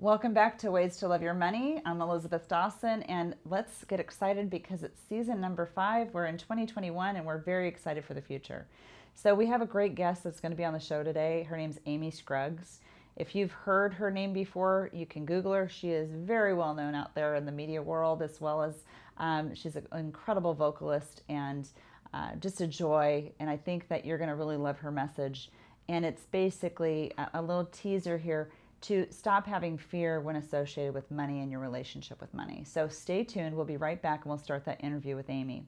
[0.00, 1.82] Welcome back to Ways to Love Your Money.
[1.84, 6.14] I'm Elizabeth Dawson, and let's get excited because it's season number five.
[6.14, 8.68] We're in 2021 and we're very excited for the future.
[9.14, 11.42] So, we have a great guest that's going to be on the show today.
[11.50, 12.78] Her name's Amy Scruggs.
[13.16, 15.68] If you've heard her name before, you can Google her.
[15.68, 18.84] She is very well known out there in the media world, as well as
[19.16, 21.68] um, she's an incredible vocalist and
[22.14, 23.32] uh, just a joy.
[23.40, 25.50] And I think that you're going to really love her message.
[25.88, 28.52] And it's basically a, a little teaser here
[28.82, 32.64] to stop having fear when associated with money and your relationship with money.
[32.64, 33.56] So stay tuned.
[33.56, 35.64] We'll be right back and we'll start that interview with Amy.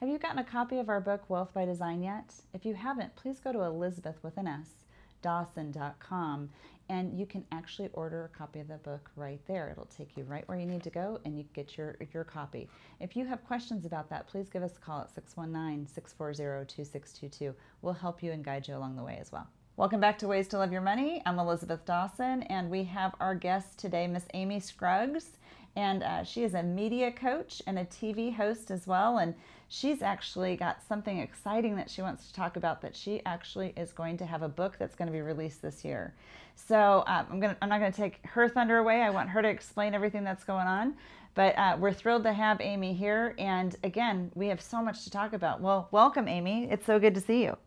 [0.00, 2.34] Have you gotten a copy of our book, Wealth by Design, yet?
[2.52, 4.84] If you haven't, please go to Elizabeth with an S,
[5.26, 6.48] Dawson.com,
[6.88, 9.70] and you can actually order a copy of the book right there.
[9.70, 12.68] It'll take you right where you need to go and you get your, your copy.
[13.00, 17.56] If you have questions about that, please give us a call at 619 640 2622.
[17.82, 19.48] We'll help you and guide you along the way as well.
[19.76, 21.20] Welcome back to Ways to Love Your Money.
[21.26, 25.38] I'm Elizabeth Dawson, and we have our guest today, Miss Amy Scruggs.
[25.76, 29.18] And uh, she is a media coach and a TV host as well.
[29.18, 29.34] And
[29.68, 33.92] she's actually got something exciting that she wants to talk about that she actually is
[33.92, 36.14] going to have a book that's going to be released this year.
[36.56, 39.02] So um, I'm gonna I'm not gonna take her thunder away.
[39.02, 40.94] I want her to explain everything that's going on.
[41.34, 45.10] But uh, we're thrilled to have Amy here, and again, we have so much to
[45.10, 45.60] talk about.
[45.60, 46.66] Well, welcome, Amy.
[46.70, 47.58] It's so good to see you.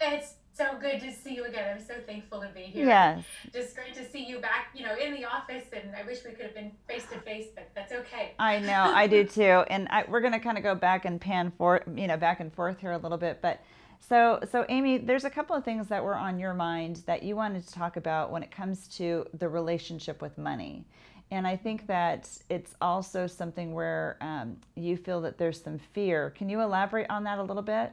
[0.00, 1.76] It's so good to see you again.
[1.76, 2.84] I'm so thankful to be here.
[2.84, 3.24] Yes.
[3.52, 5.64] Just great to see you back, you know, in the office.
[5.72, 8.32] And I wish we could have been face to face, but that's okay.
[8.40, 9.64] I know, I do too.
[9.70, 12.40] And I, we're going to kind of go back and pan for, you know, back
[12.40, 13.40] and forth here a little bit.
[13.40, 13.60] But
[14.00, 17.36] so, so Amy, there's a couple of things that were on your mind that you
[17.36, 20.84] wanted to talk about when it comes to the relationship with money.
[21.30, 26.30] And I think that it's also something where um, you feel that there's some fear.
[26.30, 27.92] Can you elaborate on that a little bit?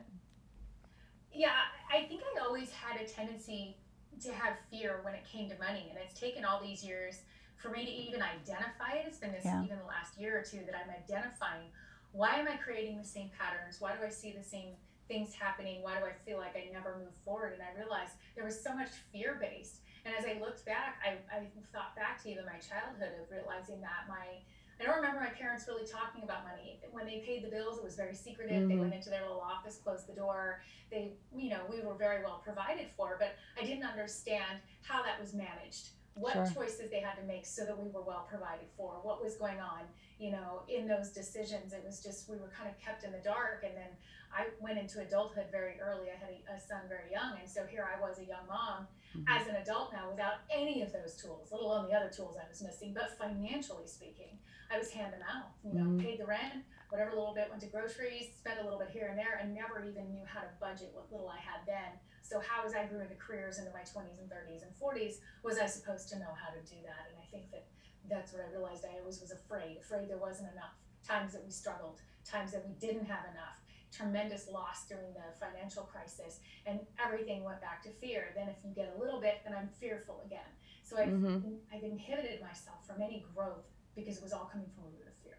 [1.34, 1.50] Yeah,
[1.92, 2.25] I think I
[2.56, 3.76] always had a tendency
[4.24, 5.92] to have fear when it came to money.
[5.92, 7.20] And it's taken all these years
[7.58, 9.04] for me to even identify it.
[9.08, 9.64] It's been this yeah.
[9.64, 11.68] even the last year or two that I'm identifying
[12.16, 13.84] why am I creating the same patterns?
[13.84, 14.80] Why do I see the same
[15.12, 15.84] things happening?
[15.84, 17.52] Why do I feel like I never move forward?
[17.52, 19.84] And I realized there was so much fear based.
[20.08, 23.84] And as I looked back, I, I thought back to even my childhood of realizing
[23.84, 24.40] that my
[24.80, 26.80] I don't remember my parents really talking about money.
[26.92, 28.64] When they paid the bills, it was very secretive.
[28.64, 28.70] Mm-hmm.
[28.70, 30.62] They went into their little office, closed the door.
[30.92, 35.20] They, you know, we were very well provided for, but I didn't understand how that
[35.20, 36.64] was managed what sure.
[36.64, 39.60] choices they had to make so that we were well provided for, what was going
[39.60, 39.84] on,
[40.18, 41.74] you know, in those decisions.
[41.74, 43.64] It was just, we were kind of kept in the dark.
[43.68, 43.92] And then
[44.32, 46.08] I went into adulthood very early.
[46.08, 47.36] I had a, a son very young.
[47.40, 49.28] And so here I was, a young mom, mm-hmm.
[49.28, 52.48] as an adult now, without any of those tools, let alone the other tools I
[52.48, 52.96] was missing.
[52.96, 54.40] But financially speaking,
[54.72, 56.00] I was hand to mouth, you know, mm-hmm.
[56.00, 59.20] paid the rent, whatever little bit went to groceries, spent a little bit here and
[59.20, 62.66] there, and never even knew how to budget what little I had then so how
[62.66, 66.10] as I grew into careers into my 20s and 30s and 40s was I supposed
[66.10, 67.14] to know how to do that?
[67.14, 67.70] And I think that
[68.10, 68.84] that's what I realized.
[68.84, 70.74] I always was afraid, afraid there wasn't enough.
[71.08, 73.62] Times that we struggled, times that we didn't have enough.
[73.94, 78.34] Tremendous loss during the financial crisis, and everything went back to fear.
[78.36, 80.50] Then, if you get a little bit, then I'm fearful again.
[80.82, 81.62] So I've, mm-hmm.
[81.72, 85.16] I've inhibited myself from any growth because it was all coming from a root of
[85.24, 85.38] fear.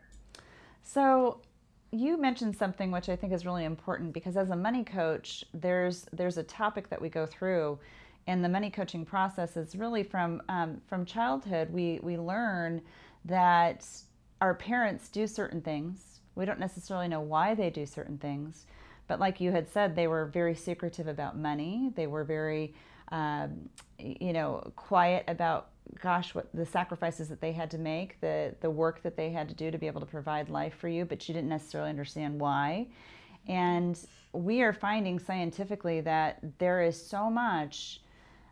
[0.83, 1.41] So
[1.91, 6.07] you mentioned something which I think is really important because as a money coach, there's
[6.13, 7.79] there's a topic that we go through,
[8.27, 11.71] and the money coaching process is really from um, from childhood.
[11.71, 12.83] We we learn
[13.25, 13.87] that
[14.41, 16.21] our parents do certain things.
[16.35, 18.67] We don't necessarily know why they do certain things,
[19.07, 21.93] but like you had said, they were very secretive about money.
[21.95, 22.75] They were very,
[23.11, 25.69] um, you know, quiet about
[26.01, 29.49] gosh, what the sacrifices that they had to make, the the work that they had
[29.49, 32.39] to do to be able to provide life for you, but you didn't necessarily understand
[32.39, 32.89] why.
[33.49, 33.99] And
[34.33, 38.01] we are finding scientifically that there is so much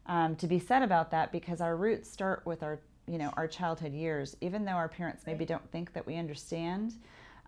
[0.06, 3.48] um, to be said about that because our roots start with our you know our
[3.48, 4.36] childhood years.
[4.40, 6.94] Even though our parents maybe don't think that we understand.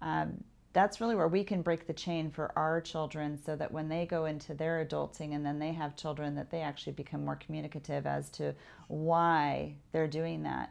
[0.03, 0.45] Um,
[0.77, 4.05] that's really where we can break the chain for our children so that when they
[4.05, 8.07] go into their adulting and then they have children that they actually become more communicative
[8.07, 8.55] as to
[8.89, 10.71] why they're doing that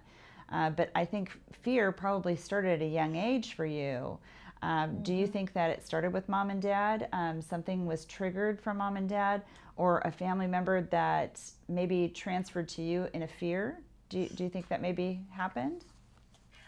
[0.52, 1.32] uh, but i think
[1.64, 4.16] fear probably started at a young age for you
[4.62, 5.02] um, mm-hmm.
[5.02, 5.34] do you mm-hmm.
[5.34, 9.10] think that it started with mom and dad um, something was triggered from mom and
[9.10, 9.42] dad
[9.76, 13.80] or a family member that maybe transferred to you in a fear
[14.10, 15.84] do you, do you think that maybe happened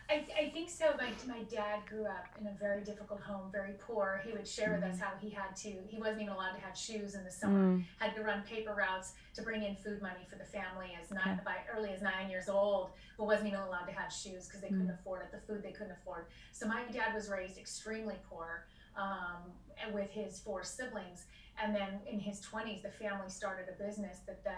[0.10, 0.86] I, I think so.
[0.98, 4.22] My, my dad grew up in a very difficult home, very poor.
[4.26, 5.04] He would share with us mm-hmm.
[5.04, 7.86] how he had to, he wasn't even allowed to have shoes in the summer, mm.
[8.00, 11.40] had to run paper routes to bring in food money for the family as nine,
[11.44, 14.68] by early as nine years old, but wasn't even allowed to have shoes because they
[14.68, 14.80] mm.
[14.80, 16.28] couldn't afford it, the food they couldn't afford.
[16.54, 18.66] So my dad was raised extremely poor.
[18.98, 19.52] um,
[19.84, 21.26] and with his four siblings.
[21.62, 24.54] And then in his 20s, the family started a business that then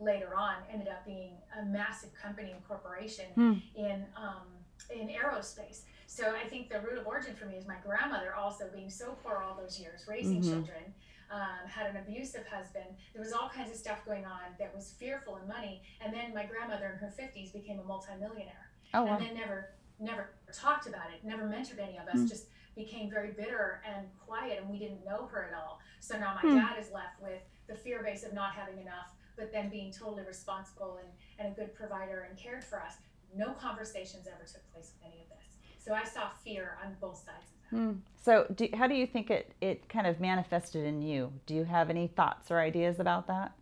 [0.00, 3.62] later on ended up being a massive company and corporation mm.
[3.76, 4.46] in um,
[4.90, 5.82] in aerospace.
[6.06, 9.16] So I think the root of origin for me is my grandmother also being so
[9.22, 10.50] poor all those years, raising mm-hmm.
[10.50, 10.94] children,
[11.30, 12.86] um, had an abusive husband.
[13.12, 15.82] There was all kinds of stuff going on that was fearful in money.
[16.00, 18.70] And then my grandmother in her 50s became a multimillionaire.
[18.92, 19.16] Oh, wow.
[19.16, 22.28] And then never never talked about it, never mentored any of us, mm.
[22.28, 25.80] just became very bitter and quiet and we didn't know her at all.
[26.00, 26.56] So now my mm.
[26.56, 30.24] dad is left with the fear base of not having enough, but then being totally
[30.26, 32.94] responsible and, and a good provider and cared for us.
[33.36, 35.84] No conversations ever took place with any of this.
[35.84, 37.76] So I saw fear on both sides of that.
[37.76, 37.98] Mm.
[38.22, 41.32] So, do, how do you think it, it kind of manifested in you?
[41.46, 43.52] Do you have any thoughts or ideas about that?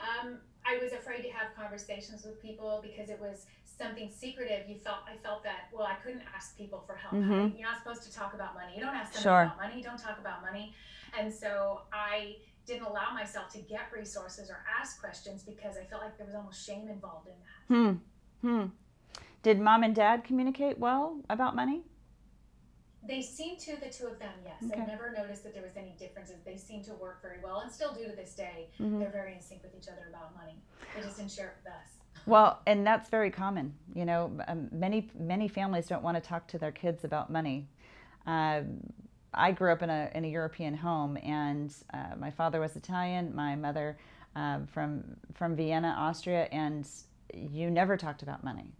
[0.00, 4.68] Um, I was afraid to have conversations with people because it was something secretive.
[4.68, 7.14] You felt I felt that well, I couldn't ask people for help.
[7.14, 7.56] Mm-hmm.
[7.56, 8.72] You're not supposed to talk about money.
[8.74, 9.42] You don't ask them sure.
[9.42, 9.82] about money.
[9.82, 10.74] Don't talk about money.
[11.18, 12.36] And so I
[12.66, 16.36] didn't allow myself to get resources or ask questions because I felt like there was
[16.36, 17.74] almost shame involved in that.
[17.74, 17.96] Hmm.
[18.42, 18.66] Hmm.
[19.42, 21.82] Did mom and dad communicate well about money?
[23.06, 24.70] They seem to, the two of them, yes.
[24.70, 24.82] Okay.
[24.82, 26.36] I never noticed that there was any differences.
[26.44, 28.68] They seem to work very well and still do to this day.
[28.80, 28.98] Mm-hmm.
[28.98, 30.56] They're very in sync with each other about money.
[30.94, 31.88] They just didn't share it with us.
[32.26, 33.72] Well, and that's very common.
[33.94, 37.68] You know, um, many many families don't want to talk to their kids about money.
[38.26, 38.62] Uh,
[39.32, 43.34] I grew up in a in a European home, and uh, my father was Italian,
[43.34, 43.96] my mother
[44.36, 46.86] uh, from from Vienna, Austria, and
[47.34, 48.72] you never talked about money.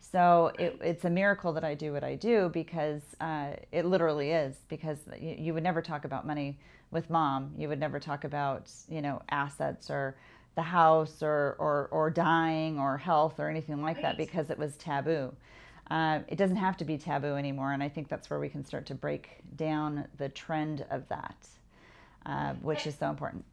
[0.00, 4.32] So it, it's a miracle that I do what I do because uh, it literally
[4.32, 6.58] is because you, you, would never talk about money
[6.90, 7.54] with mom.
[7.56, 10.16] You would never talk about you know assets or
[10.54, 14.02] the house or or, or dying or health or anything like right.
[14.02, 15.32] that because it was taboo.
[15.90, 18.64] Uh, it doesn't have to be taboo anymore, and I think that's where we can
[18.64, 21.48] start to break down the trend of that,
[22.26, 23.44] uh, which is so important.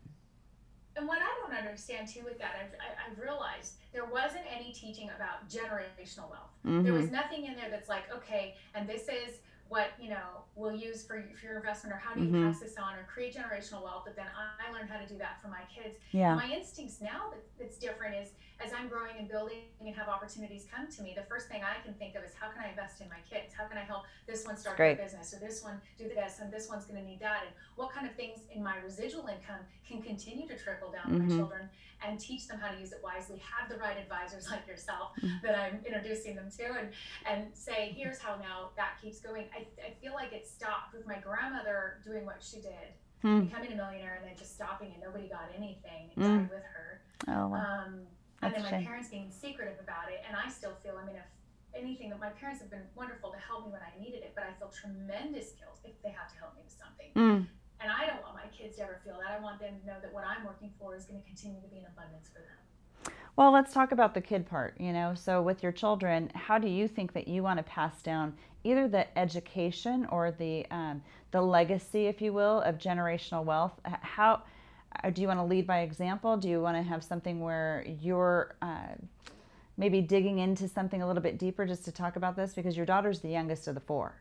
[0.96, 2.74] And what I don't understand too with that, I've,
[3.12, 6.54] I've realized there wasn't any teaching about generational wealth.
[6.66, 6.84] Mm-hmm.
[6.84, 7.16] There was mm-hmm.
[7.16, 9.40] nothing in there that's like, okay, and this is
[9.70, 12.48] what you know we'll use for, for your investment or how do you mm-hmm.
[12.48, 15.18] pass this on or create generational wealth but then i, I learned how to do
[15.20, 16.34] that for my kids yeah.
[16.34, 18.32] my instincts now that, that's different is
[18.64, 21.82] as i'm growing and building and have opportunities come to me the first thing i
[21.84, 24.04] can think of is how can i invest in my kids how can i help
[24.28, 27.00] this one start a business or this one do the this and this one's going
[27.00, 30.58] to need that and what kind of things in my residual income can continue to
[30.58, 31.14] trickle down mm-hmm.
[31.14, 31.38] to my mm-hmm.
[31.38, 31.70] children
[32.06, 33.42] and teach them how to use it wisely.
[33.44, 35.46] Have the right advisors like yourself mm-hmm.
[35.46, 36.90] that I'm introducing them to, and
[37.30, 39.46] and say, here's how now that keeps going.
[39.56, 43.42] I, I feel like it stopped with my grandmother doing what she did, hmm.
[43.42, 46.12] becoming a millionaire, and then just stopping, and nobody got anything.
[46.16, 47.02] It died with her.
[47.28, 47.84] Oh, wow.
[47.86, 48.02] Um,
[48.42, 48.86] and then my shame.
[48.86, 50.96] parents being secretive about it, and I still feel.
[51.02, 51.28] I mean, if
[51.76, 54.44] anything that my parents have been wonderful to help me when I needed it, but
[54.44, 57.12] I feel tremendous guilt if they have to help me with something.
[57.16, 57.48] Mm.
[57.82, 59.32] And I don't want my kids to ever feel that.
[59.32, 61.68] I want them to know that what I'm working for is going to continue to
[61.68, 63.14] be an abundance for them.
[63.36, 65.14] Well, let's talk about the kid part, you know.
[65.16, 68.34] So with your children, how do you think that you want to pass down
[68.66, 71.02] either the education or the um,
[71.32, 73.80] the legacy, if you will, of generational wealth?
[73.86, 74.42] How
[75.14, 76.38] do you want to lead by example?
[76.38, 78.96] Do you want to have something where you're uh,
[79.78, 82.54] maybe digging into something a little bit deeper just to talk about this?
[82.54, 84.16] Because your daughter's the youngest of the four.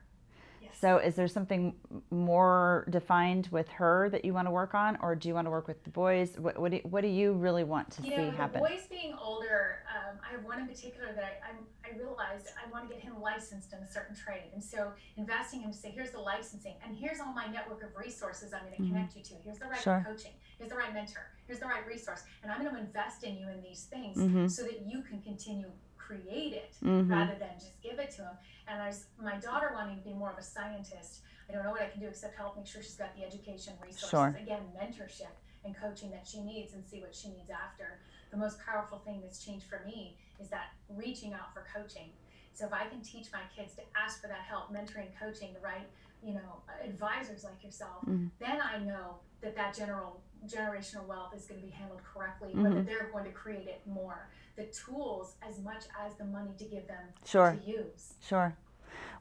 [0.62, 0.73] Yes.
[0.81, 1.75] So, is there something
[2.11, 5.50] more defined with her that you want to work on, or do you want to
[5.50, 6.35] work with the boys?
[6.38, 8.63] What, what, do, what do you really want to you see know, happen?
[8.63, 12.48] The boys being older, um, I have one in particular that I, I, I, realized
[12.65, 14.51] I want to get him licensed in a certain trade.
[14.55, 17.91] And so, investing him to say, here's the licensing, and here's all my network of
[17.96, 18.93] resources I'm going to mm-hmm.
[18.93, 19.34] connect you to.
[19.44, 20.05] Here's the right sure.
[20.06, 22.22] coaching, here's the right mentor, here's the right resource.
[22.43, 24.48] And I'm going to invest in you in these things mm-hmm.
[24.48, 25.67] so that you can continue
[26.08, 27.10] create it mm-hmm.
[27.10, 28.34] rather than just give it to them.
[28.67, 31.20] And I was, my daughter wanting to be more of a scientist.
[31.48, 33.74] I don't know what I can do except help make sure she's got the education
[33.82, 34.36] resources, sure.
[34.41, 35.32] again, mentorship
[35.65, 38.00] and coaching that she needs and see what she needs after.
[38.31, 42.10] The most powerful thing that's changed for me is that reaching out for coaching.
[42.55, 45.60] So if I can teach my kids to ask for that help, mentoring, coaching, the
[45.60, 45.86] right,
[46.22, 48.27] you know, advisors like yourself, mm-hmm.
[48.41, 52.62] then I know that that general generational wealth is going to be handled correctly, mm-hmm.
[52.62, 56.50] but that they're going to create it more the tools as much as the money
[56.58, 57.56] to give them sure.
[57.64, 58.14] to use.
[58.26, 58.56] Sure.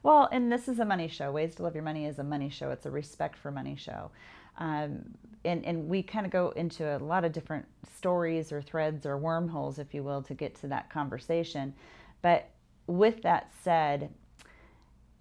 [0.02, 1.30] Well, and this is a money show.
[1.30, 2.70] Ways to Love Your Money is a money show.
[2.70, 4.10] It's a respect for money show.
[4.58, 9.06] Um, and, and we kind of go into a lot of different stories or threads
[9.06, 11.74] or wormholes, if you will, to get to that conversation.
[12.22, 12.50] But
[12.86, 14.10] with that said,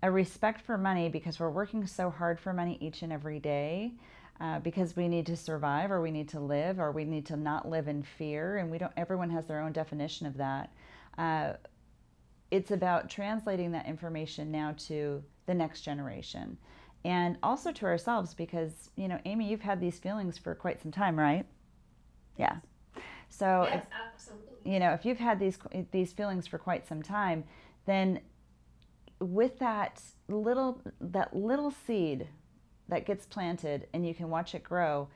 [0.01, 3.93] a respect for money because we're working so hard for money each and every day
[4.39, 7.37] uh, because we need to survive or we need to live or we need to
[7.37, 8.57] not live in fear.
[8.57, 10.71] And we don't everyone has their own definition of that.
[11.17, 11.53] Uh,
[12.51, 16.57] it's about translating that information now to the next generation
[17.03, 20.91] and also to ourselves because you know amy you've had these feelings for quite some
[20.91, 21.45] time right?
[22.37, 22.57] Yeah.
[23.29, 24.71] So yes, if, absolutely.
[24.71, 25.57] you know if you've had these
[25.91, 27.43] these feelings for quite some time
[27.85, 28.19] then
[29.19, 32.27] with that little that little seed
[32.89, 35.07] that gets planted and you can watch it grow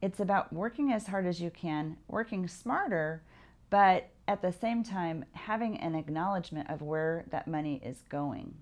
[0.00, 3.22] it's about working as hard as you can working smarter
[3.70, 8.54] but at the same time having an acknowledgement of where that money is going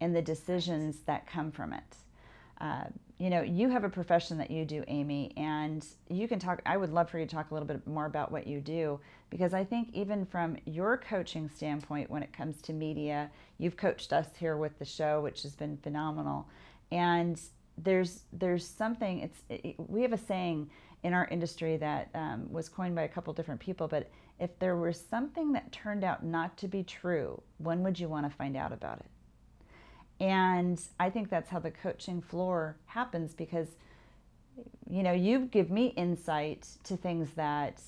[0.00, 1.96] and the decisions that come from it.
[2.60, 2.84] Uh,
[3.18, 6.76] you know you have a profession that you do amy and you can talk i
[6.76, 8.98] would love for you to talk a little bit more about what you do
[9.30, 13.30] because i think even from your coaching standpoint when it comes to media
[13.62, 16.48] you've coached us here with the show which has been phenomenal.
[16.90, 17.40] And
[17.78, 20.68] there's there's something it's it, we have a saying
[21.02, 24.76] in our industry that um, was coined by a couple different people but if there
[24.76, 28.56] was something that turned out not to be true when would you want to find
[28.56, 29.06] out about it?
[30.20, 33.68] And i think that's how the coaching floor happens because
[34.88, 37.80] you know you give me insight to things that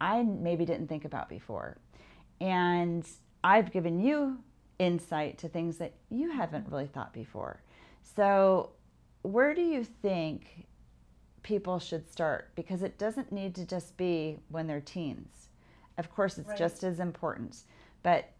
[0.00, 1.76] i maybe didn't think about before.
[2.40, 3.06] And
[3.42, 4.38] i've given you
[4.78, 7.62] insight to things that you haven't really thought before.
[8.02, 8.70] So
[9.24, 10.66] where do you think
[11.42, 12.50] people should start?
[12.54, 15.48] Because it doesn't need to just be when they're teens.
[15.96, 16.58] Of course, it's right.
[16.58, 17.56] just as important.
[18.02, 18.30] But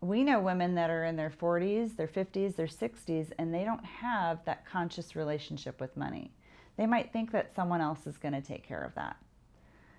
[0.00, 3.84] we know women that are in their 40s, their 50s, their 60s, and they don't
[3.84, 6.32] have that conscious relationship with money.
[6.78, 9.16] They might think that someone else is going to take care of that.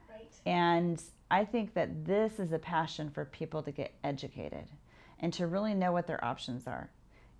[0.10, 0.34] Right.
[0.48, 4.66] And I think that this is a passion for people to get educated
[5.20, 6.90] and to really know what their options are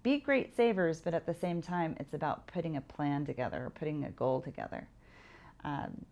[0.04, 3.70] be great savers, but at the same time, it's about putting a plan together or
[3.70, 4.88] putting a goal together.
[5.64, 6.06] Um,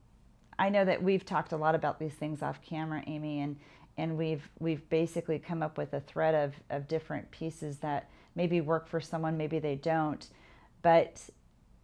[0.57, 3.57] I know that we've talked a lot about these things off camera, Amy, and
[3.97, 8.61] and we've we've basically come up with a thread of, of different pieces that maybe
[8.61, 10.27] work for someone, maybe they don't.
[10.81, 11.21] But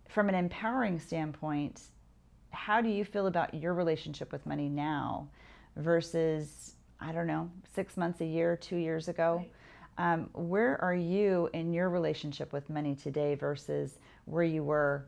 [0.07, 1.81] from an empowering standpoint,
[2.51, 5.27] how do you feel about your relationship with money now
[5.75, 9.37] versus I don't know, six months, a year, two years ago?
[9.37, 9.51] Right
[9.97, 15.05] um, where are you in your relationship with money today versus where you were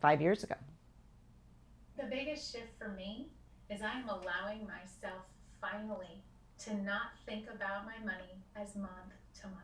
[0.00, 0.54] five years ago?
[1.96, 3.28] The biggest shift for me
[3.70, 5.24] is I'm allowing myself
[5.60, 6.22] finally
[6.64, 9.58] to not think about my money as month to month.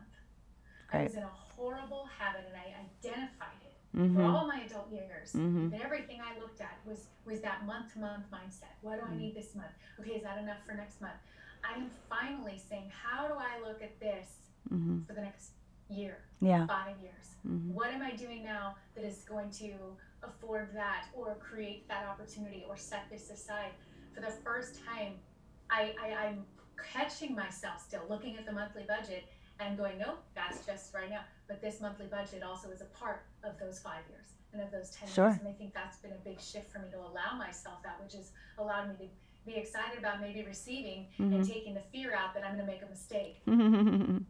[0.93, 1.01] Right.
[1.01, 4.15] I was in a horrible habit and I identified it mm-hmm.
[4.15, 5.33] for all my adult years.
[5.33, 5.73] Mm-hmm.
[5.73, 8.75] And everything I looked at was was that month to month mindset.
[8.81, 9.13] What do mm-hmm.
[9.13, 9.71] I need this month?
[9.99, 11.19] Okay, is that enough for next month?
[11.63, 15.03] I am finally saying, how do I look at this mm-hmm.
[15.05, 15.51] for the next
[15.89, 16.65] year, yeah.
[16.67, 17.35] five years.
[17.47, 17.73] Mm-hmm.
[17.73, 19.71] What am I doing now that is going to
[20.23, 23.71] afford that or create that opportunity or set this aside?
[24.13, 25.13] For the first time,
[25.69, 26.45] I, I, I'm
[26.93, 29.25] catching myself still looking at the monthly budget
[29.59, 31.21] and going, nope, that's just right now.
[31.47, 34.89] But this monthly budget also is a part of those five years and of those
[34.91, 35.29] 10 sure.
[35.29, 35.39] years.
[35.39, 38.13] And I think that's been a big shift for me to allow myself that, which
[38.13, 39.11] has allowed me to
[39.45, 41.33] be excited about maybe receiving mm-hmm.
[41.33, 43.41] and taking the fear out that I'm going to make a mistake.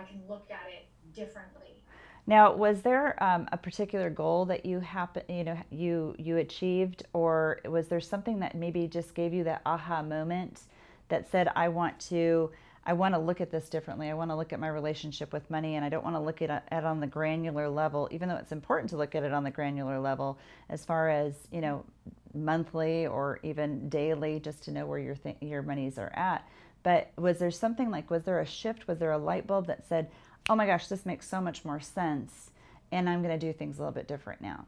[0.00, 1.82] I can look at it differently.
[2.26, 7.04] Now, was there um, a particular goal that you happen, you know, you you achieved,
[7.12, 10.60] or was there something that maybe just gave you that aha moment
[11.08, 12.50] that said, "I want to,
[12.84, 14.10] I want to look at this differently.
[14.10, 16.40] I want to look at my relationship with money, and I don't want to look
[16.42, 19.42] at it on the granular level, even though it's important to look at it on
[19.42, 20.38] the granular level,
[20.68, 21.84] as far as you know,
[22.32, 26.44] monthly or even daily, just to know where your th- your monies are at."
[26.82, 28.88] But was there something like, was there a shift?
[28.88, 30.10] Was there a light bulb that said,
[30.48, 32.50] oh my gosh, this makes so much more sense
[32.92, 34.66] and I'm going to do things a little bit different now?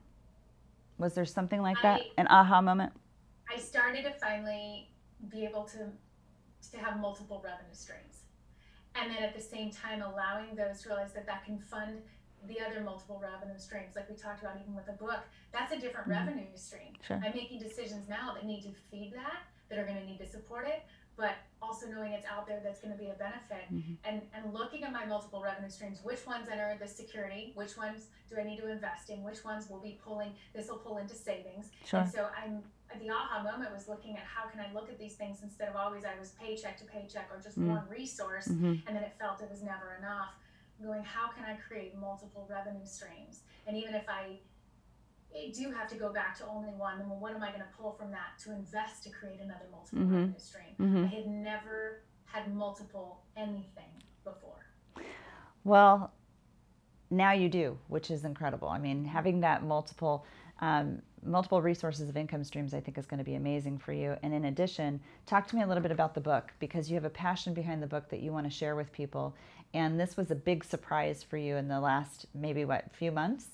[0.98, 2.02] Was there something like that?
[2.18, 2.92] An aha moment?
[3.52, 4.88] I started to finally
[5.30, 5.88] be able to,
[6.70, 8.20] to have multiple revenue streams.
[8.94, 12.02] And then at the same time, allowing those to realize that that can fund
[12.46, 15.20] the other multiple revenue streams, like we talked about even with the book,
[15.52, 16.26] that's a different mm-hmm.
[16.26, 16.92] revenue stream.
[17.06, 17.20] Sure.
[17.24, 20.26] I'm making decisions now that need to feed that, that are going to need to
[20.26, 20.82] support it,
[21.16, 23.94] but also knowing it's out there that's going to be a benefit mm-hmm.
[24.04, 28.06] and, and looking at my multiple revenue streams which ones enter the security which ones
[28.28, 31.14] do i need to invest in which ones will be pulling this will pull into
[31.14, 32.00] savings sure.
[32.00, 32.62] and so i'm
[33.00, 35.76] the aha moment was looking at how can i look at these things instead of
[35.76, 37.70] always i was paycheck to paycheck or just mm-hmm.
[37.70, 38.74] one resource mm-hmm.
[38.86, 40.34] and then it felt it was never enough
[40.82, 44.36] going how can i create multiple revenue streams and even if i
[45.36, 47.00] I do have to go back to only one.
[47.00, 49.66] And well, what am I going to pull from that to invest to create another
[49.70, 50.14] multiple mm-hmm.
[50.14, 50.74] revenue stream?
[50.80, 51.04] Mm-hmm.
[51.04, 54.66] I had never had multiple anything before.
[55.64, 56.12] Well,
[57.10, 58.68] now you do, which is incredible.
[58.68, 60.24] I mean, having that multiple
[60.60, 64.16] um, multiple resources of income streams, I think, is going to be amazing for you.
[64.22, 67.04] And in addition, talk to me a little bit about the book because you have
[67.04, 69.34] a passion behind the book that you want to share with people.
[69.74, 73.46] And this was a big surprise for you in the last maybe what few months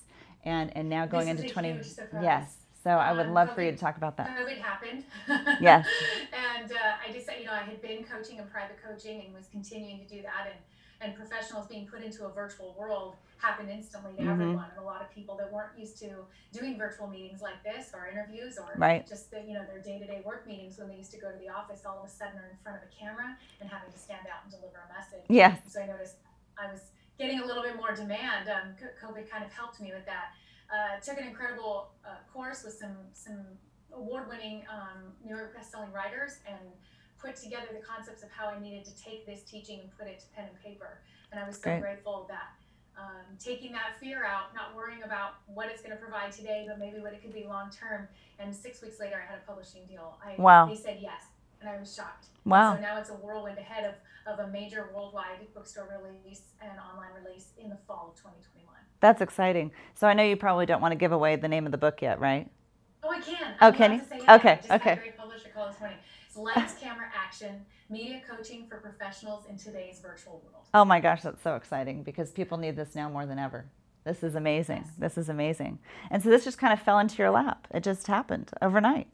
[0.45, 1.81] and and now going this into 20
[2.21, 4.37] yes so I would um, love COVID, for you to talk about that.
[4.37, 5.03] COVID happened.
[5.61, 5.85] yes.
[6.31, 9.47] and uh, I just, you know, I had been coaching and private coaching and was
[9.51, 10.47] continuing to do that.
[10.47, 10.59] And,
[11.01, 14.31] and professionals being put into a virtual world happened instantly to mm-hmm.
[14.31, 14.65] everyone.
[14.71, 18.07] And a lot of people that weren't used to doing virtual meetings like this or
[18.07, 19.07] interviews or right.
[19.07, 21.49] just the, you know, their day-to-day work meetings when they used to go to the
[21.49, 24.25] office, all of a sudden are in front of a camera and having to stand
[24.27, 25.25] out and deliver a message.
[25.27, 25.59] Yes.
[25.67, 26.15] So I noticed
[26.57, 28.49] I was getting a little bit more demand.
[28.49, 28.73] Um,
[29.03, 30.33] COVID kind of helped me with that
[30.71, 33.45] uh, took an incredible uh, course with some some
[33.93, 36.59] award-winning um, New York best-selling writers and
[37.19, 40.19] put together the concepts of how I needed to take this teaching and put it
[40.19, 41.01] to pen and paper.
[41.31, 41.81] And I was so Great.
[41.81, 42.53] grateful that
[42.95, 46.77] um, taking that fear out, not worrying about what it's going to provide today, but
[46.79, 48.07] maybe what it could be long term.
[48.37, 50.17] And six weeks later, I had a publishing deal.
[50.23, 50.67] I, wow.
[50.67, 51.23] They said yes,
[51.61, 52.27] and I was shocked.
[52.45, 52.75] Wow.
[52.75, 57.09] So now it's a whirlwind ahead of, of a major worldwide bookstore release and online
[57.23, 58.73] release in the fall of 2021.
[59.01, 59.71] That's exciting.
[59.95, 62.01] So I know you probably don't want to give away the name of the book
[62.01, 62.49] yet, right?
[63.03, 63.55] Oh, I can.
[63.61, 64.01] Oh, can you?
[64.29, 64.59] Okay.
[64.69, 64.95] Okay.
[64.95, 65.97] Great publisher call this morning.
[66.27, 70.65] It's Lights, Camera, Action: Media Coaching for Professionals in Today's Virtual World.
[70.73, 73.65] Oh my gosh, that's so exciting because people need this now more than ever.
[74.03, 74.83] This is amazing.
[74.85, 74.93] Yes.
[74.97, 75.79] This is amazing.
[76.11, 77.67] And so this just kind of fell into your lap.
[77.71, 79.07] It just happened overnight.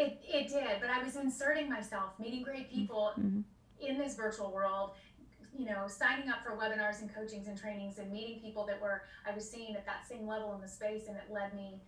[0.00, 3.40] It, it did, but I was inserting myself, meeting great people mm-hmm.
[3.86, 4.92] in this virtual world,
[5.56, 9.02] you know, signing up for webinars and coachings and trainings and meeting people that were
[9.28, 11.82] I was seeing at that same level in the space, and it led me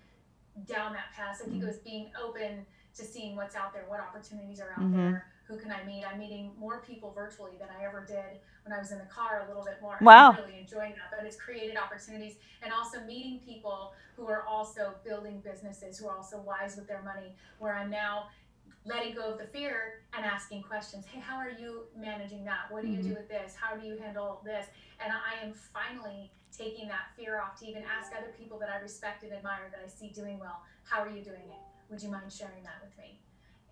[0.66, 1.38] down that path.
[1.38, 1.68] So I think mm-hmm.
[1.68, 2.66] it was being open
[2.96, 4.96] to seeing what's out there, what opportunities are out mm-hmm.
[4.96, 6.04] there, who can I meet.
[6.04, 9.42] I'm meeting more people virtually than I ever did when I was in the car
[9.44, 9.98] a little bit more.
[10.00, 10.32] Wow.
[10.32, 14.94] I'm really enjoying that, but it's created opportunities and also meeting people who are also
[15.04, 18.28] building businesses, who are also wise with their money, where I'm now
[18.84, 21.04] letting go of the fear and asking questions.
[21.06, 22.70] Hey, how are you managing that?
[22.70, 23.08] What do you mm-hmm.
[23.08, 23.54] do with this?
[23.54, 24.66] How do you handle this?
[25.02, 28.80] And I am finally taking that fear off to even ask other people that I
[28.80, 31.62] respect and admire that I see doing well, how are you doing it?
[31.90, 33.18] Would you mind sharing that with me?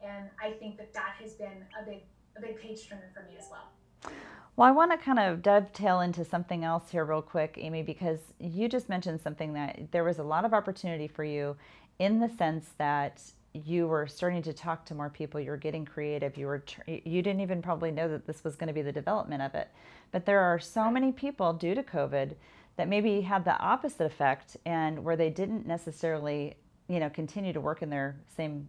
[0.02, 2.00] And I think that that has been a big
[2.36, 4.12] a big page turner for me as well.
[4.56, 8.18] Well, I want to kind of dovetail into something else here, real quick, Amy, because
[8.38, 11.56] you just mentioned something that there was a lot of opportunity for you
[11.98, 15.84] in the sense that you were starting to talk to more people you were getting
[15.84, 18.92] creative you were you didn't even probably know that this was going to be the
[18.92, 19.68] development of it
[20.12, 22.34] but there are so many people due to covid
[22.76, 26.54] that maybe had the opposite effect and where they didn't necessarily
[26.88, 28.68] you know continue to work in their same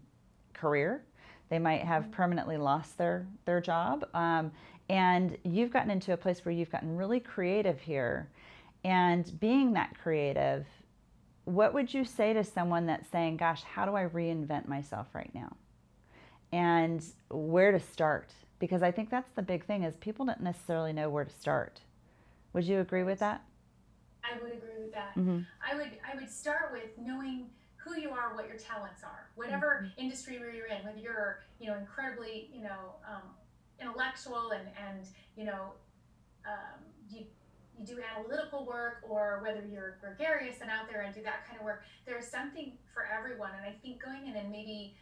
[0.53, 1.03] career
[1.51, 4.51] they might have permanently lost their their job um,
[4.89, 8.27] and you've gotten into a place where you've gotten really creative here
[8.83, 10.65] and being that creative
[11.45, 15.31] what would you say to someone that's saying, Gosh, how do I reinvent myself right
[15.33, 15.55] now?
[16.51, 18.31] And where to start?
[18.59, 21.79] Because I think that's the big thing is people don't necessarily know where to start.
[22.53, 23.43] Would you agree with that?
[24.23, 25.15] I would agree with that.
[25.17, 25.39] Mm-hmm.
[25.67, 27.47] I would I would start with knowing
[27.83, 30.01] who you are, what your talents are, whatever mm-hmm.
[30.01, 33.29] industry where you're in, whether you're you know incredibly you know um,
[33.79, 35.73] intellectual and and you know
[36.45, 37.25] um, you
[37.77, 41.57] you do analytical work or whether you're gregarious and out there and do that kind
[41.59, 43.51] of work, there's something for everyone.
[43.57, 44.93] And I think going in and maybe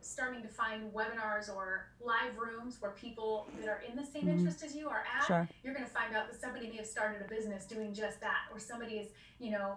[0.00, 4.38] starting to find webinars or live rooms where people that are in the same mm-hmm.
[4.38, 5.48] interest as you are at, sure.
[5.64, 8.44] you're going to find out that somebody may have started a business doing just that,
[8.52, 9.76] or somebody is, you know,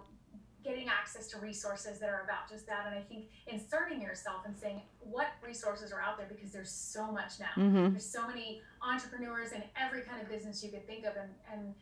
[0.64, 2.86] getting access to resources that are about just that.
[2.88, 7.12] And I think inserting yourself and saying what resources are out there because there's so
[7.12, 7.54] much now.
[7.56, 7.92] Mm-hmm.
[7.92, 11.74] There's so many entrepreneurs in every kind of business you could think of, and and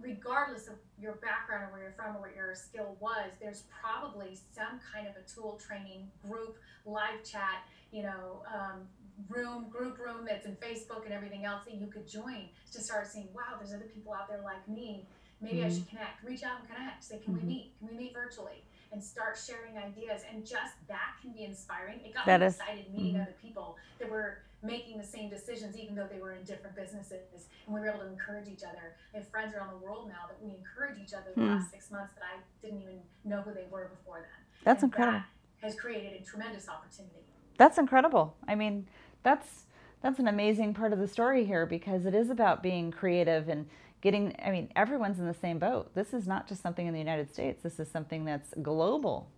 [0.00, 4.36] regardless of your background or where you're from or what your skill was, there's probably
[4.54, 8.82] some kind of a tool training group, live chat, you know, um,
[9.28, 13.06] room, group room that's in Facebook and everything else that you could join to start
[13.06, 15.06] seeing, wow, there's other people out there like me.
[15.42, 15.66] Maybe mm-hmm.
[15.66, 16.24] I should connect.
[16.24, 17.02] Reach out and connect.
[17.02, 17.46] Say, can mm-hmm.
[17.46, 17.72] we meet?
[17.78, 18.64] Can we meet virtually?
[18.92, 20.22] And start sharing ideas.
[20.30, 22.00] And just that can be inspiring.
[22.04, 23.22] It got that me is, excited meeting mm-hmm.
[23.22, 27.48] other people that were making the same decisions, even though they were in different businesses.
[27.66, 28.94] And we were able to encourage each other.
[29.12, 31.48] I have friends around the world now that we encourage each other the hmm.
[31.48, 34.62] last six months that I didn't even know who they were before then.
[34.64, 35.18] That's and incredible.
[35.18, 37.24] That has created a tremendous opportunity.
[37.58, 38.36] That's incredible.
[38.46, 38.86] I mean,
[39.22, 39.64] that's
[40.02, 43.68] that's an amazing part of the story here because it is about being creative and
[44.02, 45.94] getting i mean everyone's in the same boat.
[45.94, 47.62] This is not just something in the united states.
[47.62, 49.30] This is something that's global.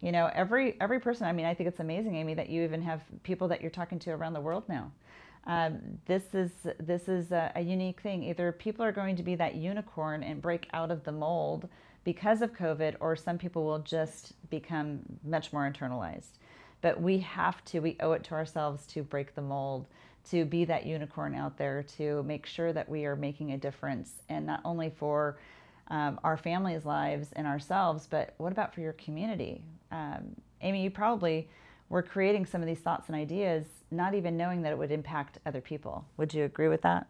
[0.00, 2.80] You know every every person i mean i think it's amazing amy that you even
[2.82, 4.92] have people that you're talking to around the world now.
[5.46, 8.22] Um, this is this is a, a, unique thing.
[8.22, 11.68] Either people are going to be that unicorn and break out of the mold
[12.04, 16.38] because of covid or some people will just become much more internalized.
[16.82, 19.86] But we have to we owe it to ourselves to break the mold
[20.30, 24.12] to be that unicorn out there to make sure that we are making a difference
[24.28, 25.38] and not only for
[25.88, 29.62] um, our families' lives and ourselves, but what about for your community?
[29.90, 31.48] Um, Amy, you probably
[31.88, 35.38] were creating some of these thoughts and ideas, not even knowing that it would impact
[35.46, 36.04] other people.
[36.18, 37.06] Would you agree with that?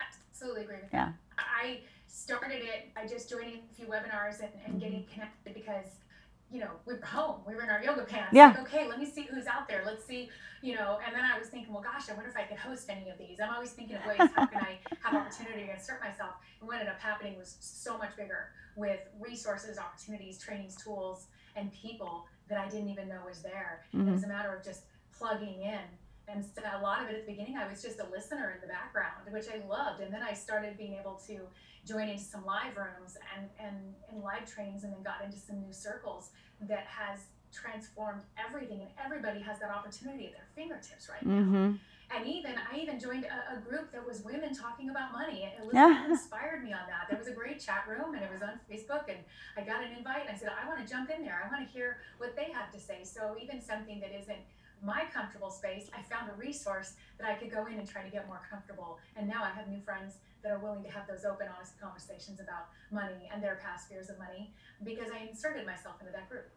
[0.00, 1.12] Absolutely agree with yeah.
[1.36, 1.44] that.
[1.62, 5.86] I started it by just joining a few webinars and, and getting connected because
[6.52, 7.40] you know, we were home.
[7.46, 8.32] We were in our yoga pants.
[8.32, 8.48] Yeah.
[8.48, 9.82] Like, okay, let me see who's out there.
[9.86, 10.30] Let's see,
[10.62, 10.98] you know.
[11.06, 13.18] And then I was thinking, well, gosh, I wonder if I could host any of
[13.18, 13.38] these.
[13.40, 16.34] I'm always thinking of ways how can I have opportunity to insert myself.
[16.60, 21.72] And what ended up happening was so much bigger with resources, opportunities, trainings, tools, and
[21.72, 23.82] people that I didn't even know was there.
[23.94, 24.08] Mm-hmm.
[24.08, 24.82] It was a matter of just
[25.16, 25.80] plugging in.
[26.28, 28.60] And so a lot of it at the beginning, I was just a listener in
[28.60, 30.00] the background, which I loved.
[30.00, 31.40] And then I started being able to
[31.86, 33.76] join into some live rooms and, and,
[34.10, 36.30] and live trainings and then got into some new circles
[36.68, 37.20] that has
[37.52, 41.52] transformed everything and everybody has that opportunity at their fingertips right mm-hmm.
[41.52, 41.74] now
[42.14, 45.66] and even i even joined a, a, group that was women talking about money and
[45.66, 46.06] it yeah.
[46.06, 49.08] inspired me on that there was a great chat room and it was on facebook
[49.08, 49.18] and
[49.56, 51.66] i got an invite and i said i want to jump in there i want
[51.66, 54.38] to hear what they have to say so even something that isn't
[54.84, 58.10] my comfortable space i found a resource that i could go in and try to
[58.10, 61.24] get more comfortable and now i have new friends that are willing to have those
[61.24, 64.52] open, honest conversations about money and their past fears of money
[64.84, 66.48] because I inserted myself into that group.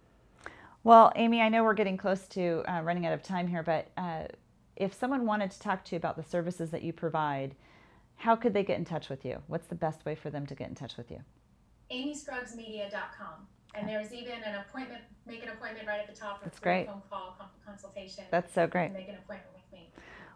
[0.83, 3.87] Well, Amy, I know we're getting close to uh, running out of time here, but
[3.97, 4.23] uh,
[4.75, 7.55] if someone wanted to talk to you about the services that you provide,
[8.15, 9.41] how could they get in touch with you?
[9.47, 11.19] What's the best way for them to get in touch with you?
[11.91, 13.47] AmyScruggsMedia.com.
[13.75, 16.43] And there's even an appointment, make an appointment right at the top.
[16.43, 16.87] That's great.
[16.87, 18.25] Phone call consultation.
[18.31, 18.91] That's so great.
[18.93, 19.89] Make an appointment with me.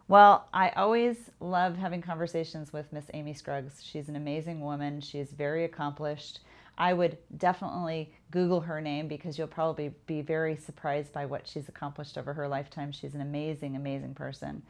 [0.08, 3.82] Well, I always love having conversations with Miss Amy Scruggs.
[3.84, 5.00] She's an amazing woman.
[5.00, 6.40] She's very accomplished.
[6.78, 11.68] I would definitely Google her name because you'll probably be very surprised by what she's
[11.68, 12.92] accomplished over her lifetime.
[12.92, 14.62] She's an amazing, amazing person.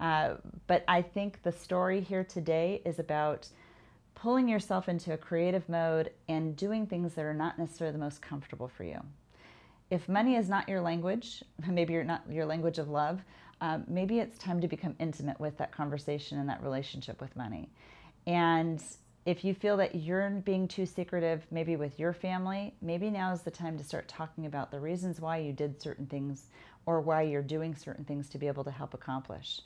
[0.00, 3.46] Uh, but I think the story here today is about
[4.20, 8.20] pulling yourself into a creative mode and doing things that are not necessarily the most
[8.20, 9.00] comfortable for you.
[9.90, 13.20] If money is not your language, maybe you're not your language of love,
[13.62, 17.70] um, maybe it's time to become intimate with that conversation and that relationship with money.
[18.26, 18.82] And
[19.24, 23.42] if you feel that you're being too secretive, maybe with your family, maybe now is
[23.42, 26.46] the time to start talking about the reasons why you did certain things
[26.86, 29.60] or why you're doing certain things to be able to help accomplish,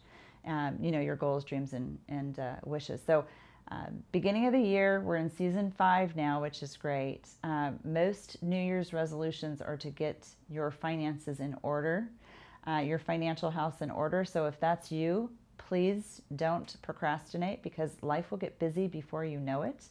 [0.47, 3.01] um, you know, your goals, dreams, and, and uh, wishes.
[3.05, 3.25] So,
[3.70, 7.29] uh, beginning of the year, we're in season five now, which is great.
[7.42, 12.09] Uh, most New Year's resolutions are to get your finances in order
[12.66, 14.24] uh, your financial house in order.
[14.24, 19.62] So if that's you, please don't procrastinate because life will get busy before you know
[19.62, 19.85] it.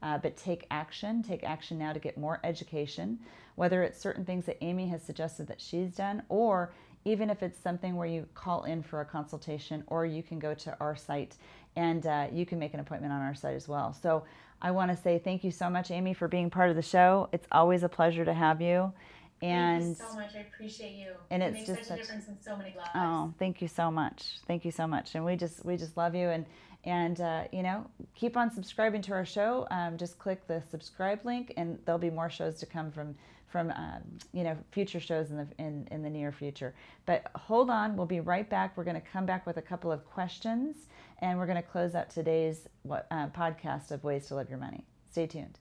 [0.00, 1.22] Uh, but take action.
[1.22, 3.18] Take action now to get more education,
[3.56, 6.72] whether it's certain things that Amy has suggested that she's done, or
[7.04, 10.54] even if it's something where you call in for a consultation, or you can go
[10.54, 11.34] to our site
[11.78, 13.96] and uh, you can make an appointment on our site as well.
[14.02, 14.24] So
[14.60, 17.28] I want to say thank you so much, Amy, for being part of the show.
[17.32, 18.92] It's always a pleasure to have you.
[19.40, 20.30] And thank you so much.
[20.34, 21.12] I appreciate you.
[21.30, 22.90] And it it's just such a difference in so many lives.
[22.96, 24.40] Oh, thank you so much.
[24.48, 25.14] Thank you so much.
[25.14, 26.44] And we just we just love you and
[26.82, 27.86] and uh, you know
[28.16, 29.68] keep on subscribing to our show.
[29.70, 33.14] Um, just click the subscribe link, and there'll be more shows to come from
[33.46, 36.74] from um, you know future shows in the in, in the near future.
[37.06, 38.76] But hold on, we'll be right back.
[38.76, 40.88] We're going to come back with a couple of questions,
[41.20, 44.84] and we're going to close out today's uh, podcast of ways to love your money.
[45.10, 45.58] Stay tuned.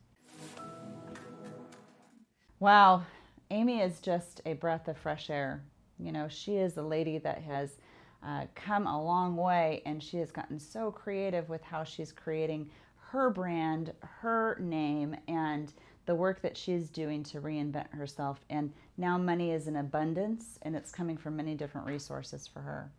[2.59, 3.03] Wow,
[3.51, 5.63] Amy is just a breath of fresh air.
[5.99, 7.77] You know, she is a lady that has
[8.23, 12.69] uh, come a long way and she has gotten so creative with how she's creating
[13.11, 15.73] her brand, her name, and
[16.05, 18.39] the work that she's doing to reinvent herself.
[18.49, 22.91] And now money is in abundance and it's coming from many different resources for her.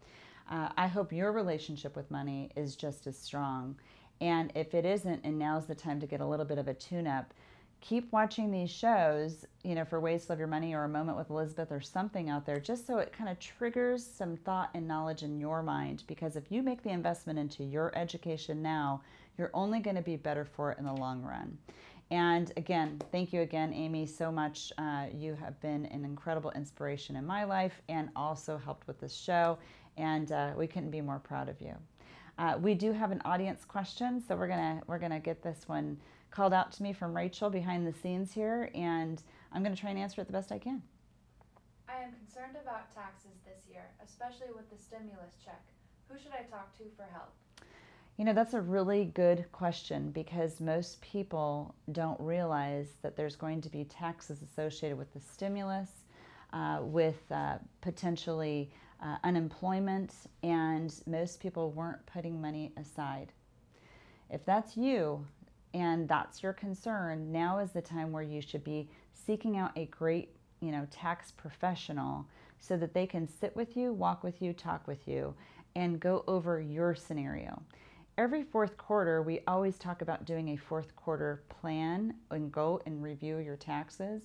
[0.51, 3.77] Uh, I hope your relationship with money is just as strong.
[4.21, 6.75] And if it isn't, and now's the time to get a little bit of a
[6.75, 7.33] tune up,
[7.81, 11.17] keep watching these shows, you know, for Ways to Love Your Money or A Moment
[11.17, 14.89] with Elizabeth or something out there, just so it kind of triggers some thought and
[14.89, 16.03] knowledge in your mind.
[16.07, 19.03] Because if you make the investment into your education now,
[19.37, 21.57] you're only going to be better for it in the long run.
[22.11, 24.73] And again, thank you again, Amy, so much.
[24.79, 29.15] Uh, you have been an incredible inspiration in my life and also helped with this
[29.15, 29.59] show.
[29.99, 31.75] And uh, we couldn't be more proud of you.
[32.39, 35.99] Uh, we do have an audience question, so we're gonna we're gonna get this one
[36.31, 39.91] called out to me from Rachel behind the scenes here, and I'm going to try
[39.91, 40.83] and answer it the best I can.
[41.89, 45.63] I am concerned about taxes this year, especially with the stimulus check.
[46.09, 47.33] Who should I talk to for help?
[48.19, 53.61] You know, that's a really good question because most people don't realize that there's going
[53.63, 55.91] to be taxes associated with the stimulus,
[56.53, 58.71] uh, with uh, potentially
[59.03, 63.33] uh, unemployment, and most people weren't putting money aside.
[64.31, 65.25] If that's you,
[65.75, 69.87] and that's your concern, now is the time where you should be seeking out a
[69.87, 72.27] great, you know, tax professional
[72.61, 75.35] so that they can sit with you, walk with you, talk with you,
[75.77, 77.63] and go over your scenario.
[78.17, 83.01] Every fourth quarter, we always talk about doing a fourth quarter plan and go and
[83.01, 84.23] review your taxes.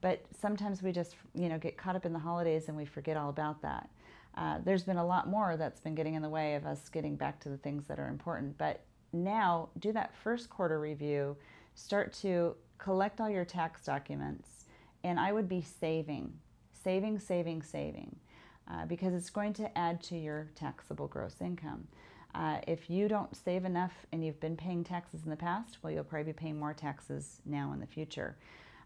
[0.00, 3.16] But sometimes we just, you know, get caught up in the holidays and we forget
[3.16, 3.90] all about that.
[4.36, 7.16] Uh, there's been a lot more that's been getting in the way of us getting
[7.16, 8.56] back to the things that are important.
[8.58, 8.80] But
[9.12, 11.36] now, do that first quarter review,
[11.74, 14.66] start to collect all your tax documents,
[15.04, 16.32] and I would be saving,
[16.72, 18.16] saving, saving, saving,
[18.68, 21.86] uh, because it's going to add to your taxable gross income.
[22.34, 25.92] Uh, if you don't save enough and you've been paying taxes in the past, well,
[25.92, 28.36] you'll probably be paying more taxes now in the future.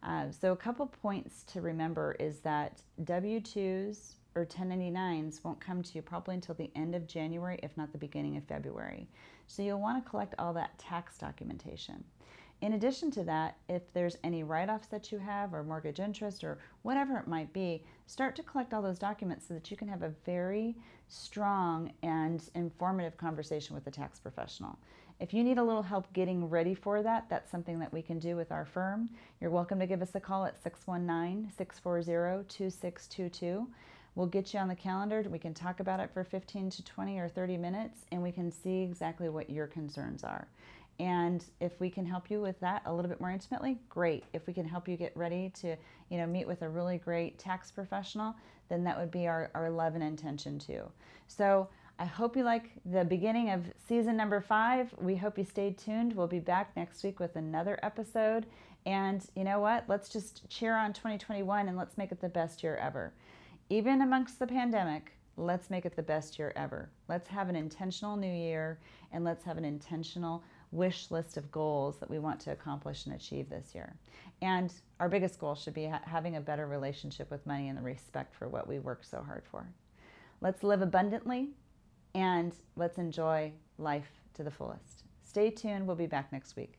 [0.03, 5.83] Uh, so, a couple points to remember is that W 2s or 1099s won't come
[5.83, 9.09] to you probably until the end of January, if not the beginning of February.
[9.49, 12.05] So you'll want to collect all that tax documentation.
[12.61, 16.43] In addition to that, if there's any write offs that you have, or mortgage interest,
[16.43, 19.89] or whatever it might be, start to collect all those documents so that you can
[19.89, 20.77] have a very
[21.09, 24.79] strong and informative conversation with a tax professional.
[25.21, 28.21] If you need a little help getting ready for that, that's something that we can
[28.21, 29.09] do with our firm.
[29.41, 33.69] You're welcome to give us a call at 619 640 2622.
[34.19, 35.25] We'll get you on the calendar.
[35.31, 38.51] We can talk about it for 15 to 20 or 30 minutes and we can
[38.51, 40.49] see exactly what your concerns are.
[40.99, 44.25] And if we can help you with that a little bit more intimately, great.
[44.33, 45.77] If we can help you get ready to,
[46.09, 48.35] you know, meet with a really great tax professional,
[48.69, 50.83] then that would be our, our love and intention too.
[51.29, 51.69] So
[52.01, 54.93] I hope you like the beginning of season number five.
[55.01, 56.13] We hope you stayed tuned.
[56.13, 58.47] We'll be back next week with another episode.
[58.85, 59.85] And you know what?
[59.87, 63.13] Let's just cheer on 2021 and let's make it the best year ever
[63.71, 66.91] even amongst the pandemic, let's make it the best year ever.
[67.09, 68.79] Let's have an intentional new year
[69.13, 73.15] and let's have an intentional wish list of goals that we want to accomplish and
[73.15, 73.95] achieve this year.
[74.43, 77.83] And our biggest goal should be ha- having a better relationship with money and the
[77.83, 79.67] respect for what we work so hard for.
[80.41, 81.51] Let's live abundantly
[82.15, 85.05] and let's enjoy life to the fullest.
[85.25, 85.87] Stay tuned.
[85.87, 86.79] We'll be back next week.